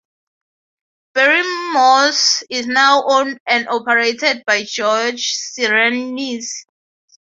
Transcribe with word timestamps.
Barrymore's 1.13 2.43
is 2.49 2.65
now 2.65 3.03
owned 3.05 3.39
and 3.45 3.67
operated 3.67 4.43
by 4.47 4.63
George 4.63 5.35
Syriannis. 5.37 6.65